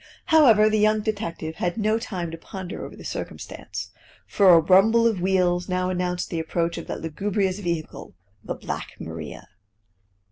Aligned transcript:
However, 0.33 0.67
the 0.67 0.79
young 0.79 1.01
detective 1.01 1.57
had 1.57 1.77
no 1.77 1.99
time 1.99 2.31
to 2.31 2.37
ponder 2.39 2.83
over 2.83 2.95
the 2.95 3.05
circumstance, 3.05 3.91
for 4.25 4.49
a 4.49 4.59
rumble 4.59 5.05
of 5.05 5.21
wheels 5.21 5.69
now 5.69 5.91
announced 5.91 6.31
the 6.31 6.39
approach 6.39 6.79
of 6.79 6.87
that 6.87 7.01
lugubrious 7.01 7.59
vehicle, 7.59 8.15
the 8.43 8.55
Black 8.55 8.93
Maria. 8.99 9.47